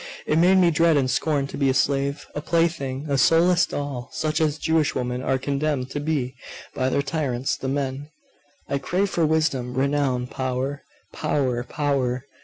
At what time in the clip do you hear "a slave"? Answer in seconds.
1.69-2.25